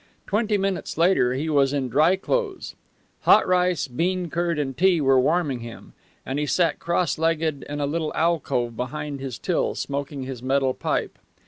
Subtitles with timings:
[0.25, 2.73] Twenty minutes later he was in dry clothes;
[3.19, 5.93] hot rice, bean curd, and tea were warming him;
[6.25, 10.73] and he sat cross legged in a little alcove behind his till, smoking his metal
[10.73, 11.19] pipe.